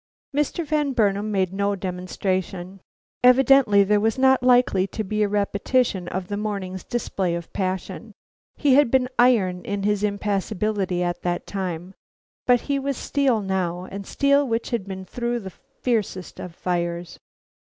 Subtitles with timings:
[0.35, 0.65] Mr.
[0.65, 2.81] Van Burnam made no demonstration.
[3.23, 8.11] Evidently there was not likely to be a repetition of the morning's display of passion.
[8.55, 11.93] He had been iron in his impassibility at that time,
[12.47, 17.19] but he was steel now, and steel which had been through the fiercest of fires.